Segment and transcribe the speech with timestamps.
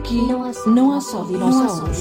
[0.00, 0.20] aqui
[0.66, 1.98] não há só dinossauros.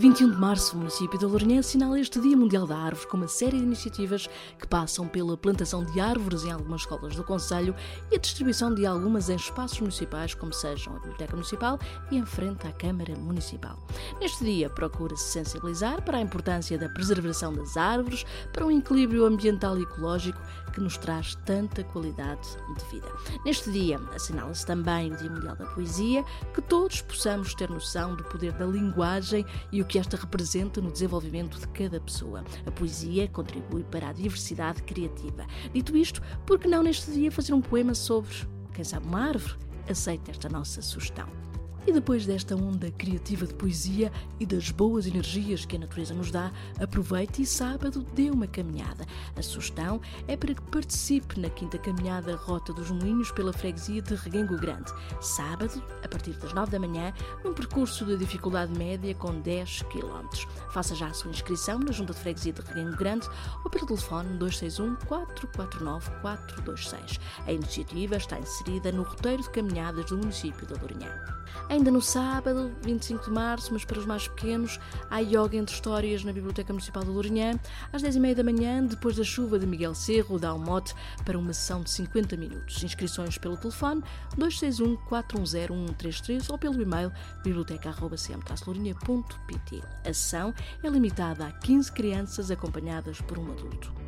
[0.00, 3.28] 21 de março, o município de Lourinhã assinala este Dia Mundial da Árvore com uma
[3.28, 7.76] série de iniciativas que passam pela plantação de árvores em algumas escolas do Conselho
[8.10, 11.78] e a distribuição de algumas em espaços municipais, como sejam a Biblioteca Municipal
[12.10, 13.78] e em frente à Câmara Municipal.
[14.18, 19.76] Neste dia, procura-se sensibilizar para a importância da preservação das árvores, para um equilíbrio ambiental
[19.78, 20.40] e ecológico
[20.72, 22.48] que nos traz tanta qualidade
[22.78, 23.12] de vida.
[23.44, 28.24] Neste dia, assinala-se também o Dia Mundial da Poesia, que todos possamos ter noção do
[28.24, 32.44] poder da linguagem e o que esta representa no desenvolvimento de cada pessoa.
[32.64, 35.44] A poesia contribui para a diversidade criativa.
[35.74, 38.32] Dito isto, por que não neste dia fazer um poema sobre,
[38.72, 39.56] quem sabe, uma árvore?
[39.88, 41.49] Aceita esta nossa sugestão.
[41.90, 46.30] E depois desta onda criativa de poesia e das boas energias que a natureza nos
[46.30, 49.04] dá, aproveite e sábado dê uma caminhada.
[49.36, 54.14] A sugestão é para que participe na quinta caminhada Rota dos Moinhos pela freguesia de
[54.14, 54.88] Reguengo Grande.
[55.20, 57.12] Sábado, a partir das 9 da manhã,
[57.44, 60.28] num percurso de dificuldade média com 10 km.
[60.70, 63.28] Faça já a sua inscrição na Junta de Freguesia de Reguengo Grande
[63.64, 67.18] ou pelo telefone 261 449 426.
[67.48, 71.40] A iniciativa está inserida no roteiro de caminhadas do município de Lourinhã.
[71.80, 74.78] Ainda no sábado, 25 de março, mas para os mais pequenos,
[75.08, 77.58] há yoga entre histórias na Biblioteca Municipal de Lourinhã.
[77.90, 81.54] Às 10h30 da manhã, depois da chuva de Miguel Cerro, dá um mote para uma
[81.54, 82.84] sessão de 50 minutos.
[82.84, 84.04] Inscrições pelo telefone
[84.36, 87.10] 261 410 133 ou pelo e-mail
[87.42, 89.82] biblioteca.cm.lourinha.pt.
[90.04, 93.99] A sessão é limitada a 15 crianças acompanhadas por um adulto.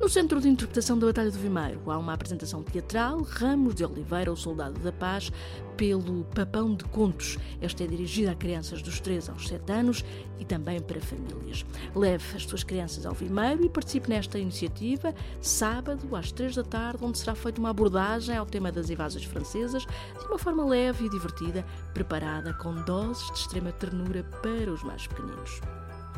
[0.00, 4.32] No Centro de Interpretação da Batalha do Vimeiro há uma apresentação teatral, Ramos de Oliveira,
[4.32, 5.30] o Soldado da Paz,
[5.76, 7.36] pelo Papão de Contos.
[7.60, 10.02] Esta é dirigida a crianças dos 3 aos 7 anos
[10.38, 11.66] e também para famílias.
[11.94, 17.04] Leve as suas crianças ao Vimeiro e participe nesta iniciativa, sábado, às 3 da tarde,
[17.04, 19.84] onde será feita uma abordagem ao tema das invasões francesas,
[20.18, 25.06] de uma forma leve e divertida, preparada com doses de extrema ternura para os mais
[25.06, 25.60] pequeninos.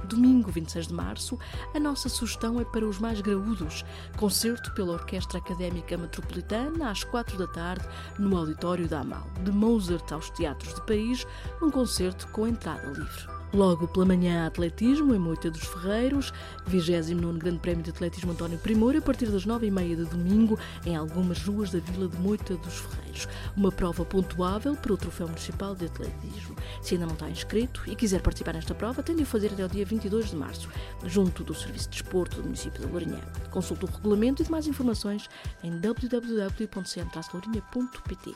[0.04, 1.38] Domingo 26 de março,
[1.74, 3.84] a nossa sugestão é para os mais graúdos.
[4.16, 7.86] Concerto pela Orquestra Académica Metropolitana às 4 da tarde
[8.18, 11.26] no Auditório da Amal, de Mozart aos Teatros de Paris,
[11.60, 13.41] num concerto com entrada livre.
[13.54, 16.32] Logo pela manhã, atletismo em Moita dos Ferreiros,
[16.66, 21.42] 29 Grande Prémio de Atletismo António Primor, a partir das 9h30 de domingo, em algumas
[21.42, 23.28] ruas da vila de Moita dos Ferreiros.
[23.54, 26.56] Uma prova pontuável para o Troféu Municipal de Atletismo.
[26.80, 29.66] Se ainda não está inscrito e quiser participar nesta prova, tem de o fazer até
[29.66, 30.70] o dia 22 de março,
[31.04, 33.20] junto do Serviço de Desporto do município de Lourinhã.
[33.50, 35.28] Consulte o regulamento e demais informações
[35.62, 38.34] em www.cm.lourinha.pt.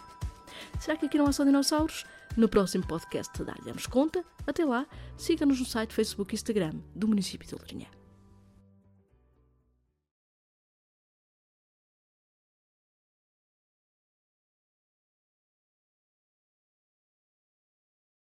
[0.79, 2.05] Será que aqui não há só dinossauros?
[2.37, 4.23] No próximo podcast dar-lhe conta.
[4.47, 4.87] Até lá,
[5.17, 7.87] siga-nos no site, Facebook e Instagram do município de Lourinhã.